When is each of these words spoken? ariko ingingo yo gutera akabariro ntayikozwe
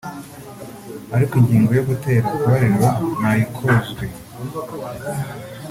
ariko 1.15 1.33
ingingo 1.41 1.71
yo 1.77 1.83
gutera 1.89 2.25
akabariro 2.33 2.87
ntayikozwe 3.19 4.05